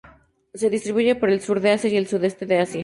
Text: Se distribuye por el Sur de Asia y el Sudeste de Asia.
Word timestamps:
Se 0.55 0.71
distribuye 0.71 1.13
por 1.13 1.29
el 1.29 1.41
Sur 1.41 1.59
de 1.59 1.73
Asia 1.73 1.91
y 1.91 1.95
el 1.95 2.07
Sudeste 2.07 2.47
de 2.47 2.57
Asia. 2.57 2.79